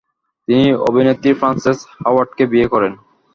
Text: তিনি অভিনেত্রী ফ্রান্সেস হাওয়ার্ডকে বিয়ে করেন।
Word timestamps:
তিনি 0.47 0.65
অভিনেত্রী 0.87 1.29
ফ্রান্সেস 1.39 1.77
হাওয়ার্ডকে 1.97 2.43
বিয়ে 2.51 2.67
করেন। 2.73 2.93